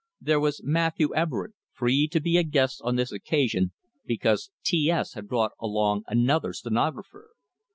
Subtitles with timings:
[0.19, 3.71] There was Matthew Everett, free to be a guest on this occasion,
[4.03, 7.29] because T S had brought along another stenographer.